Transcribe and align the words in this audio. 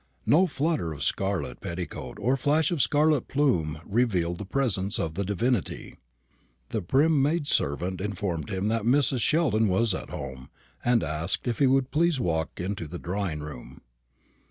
No 0.25 0.47
flutter 0.47 0.93
of 0.93 1.03
scarlet 1.03 1.61
petticoat 1.61 2.17
or 2.19 2.35
flash 2.35 2.71
of 2.71 2.81
scarlet 2.81 3.27
plume 3.27 3.77
revealed 3.85 4.39
the 4.39 4.47
presence 4.47 4.97
of 4.97 5.13
the 5.13 5.23
divinity. 5.23 5.95
The 6.69 6.81
prim 6.81 7.21
maid 7.21 7.45
servant 7.45 8.01
informed 8.01 8.49
him 8.49 8.67
that 8.69 8.81
Mrs. 8.81 9.21
Sheldon 9.21 9.67
was 9.67 9.93
at 9.93 10.09
home, 10.09 10.49
and 10.83 11.03
asked 11.03 11.47
if 11.47 11.59
he 11.59 11.67
would 11.67 11.91
please 11.91 12.15
to 12.15 12.23
walk 12.23 12.59
into 12.59 12.87
the 12.87 12.97
drawing 12.97 13.41
room. 13.41 13.81